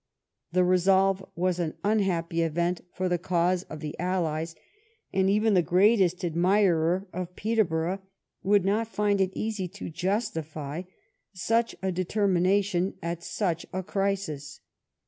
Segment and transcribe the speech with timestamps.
[0.51, 4.55] The resolve was an unhappy event for the cause of the allies,
[5.13, 8.01] and oven the greatest admirer of Peterborough
[8.41, 10.81] would not find it easy to justify
[11.33, 14.61] such a determination at such a crisis.